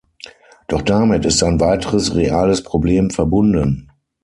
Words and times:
Doch 0.67 0.81
damit 0.81 1.25
ist 1.25 1.43
ein 1.43 1.59
weiteres 1.59 2.15
reales 2.15 2.63
Problem 2.63 3.11
verbunden. 3.11 3.91